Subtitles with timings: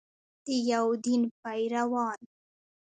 [0.45, 2.19] د یو دین پیروان.